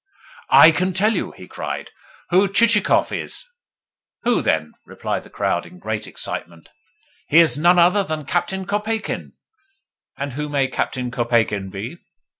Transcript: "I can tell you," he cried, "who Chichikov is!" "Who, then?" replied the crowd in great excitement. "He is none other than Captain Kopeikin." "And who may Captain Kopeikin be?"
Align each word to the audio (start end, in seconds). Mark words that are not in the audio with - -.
"I 0.49 0.71
can 0.71 0.93
tell 0.93 1.13
you," 1.13 1.31
he 1.33 1.47
cried, 1.47 1.91
"who 2.31 2.51
Chichikov 2.51 3.11
is!" 3.11 3.45
"Who, 4.23 4.41
then?" 4.41 4.73
replied 4.83 5.21
the 5.21 5.29
crowd 5.29 5.67
in 5.67 5.77
great 5.77 6.07
excitement. 6.07 6.69
"He 7.27 7.37
is 7.37 7.55
none 7.55 7.77
other 7.77 8.03
than 8.03 8.25
Captain 8.25 8.65
Kopeikin." 8.65 9.33
"And 10.17 10.33
who 10.33 10.49
may 10.49 10.69
Captain 10.69 11.11
Kopeikin 11.11 11.69
be?" 11.69 11.99